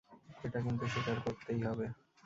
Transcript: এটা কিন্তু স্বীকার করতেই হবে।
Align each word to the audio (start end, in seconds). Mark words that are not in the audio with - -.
এটা 0.43 0.59
কিন্তু 0.61 0.83
স্বীকার 0.87 1.17
করতেই 1.25 1.61
হবে। 1.67 1.85